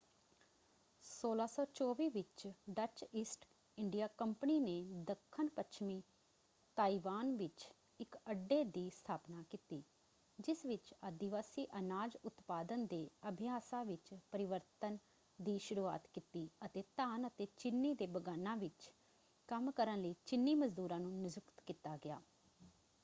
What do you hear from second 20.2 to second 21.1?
ਚੀਨੀ ਮਜ਼ਦੂਰਾਂ